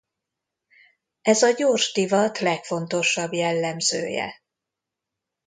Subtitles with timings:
[1.21, 4.41] Ez a gyors divat legfontosabb jellemzője.